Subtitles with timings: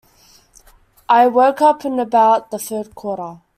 [1.07, 3.41] I woke up in about the third quarter.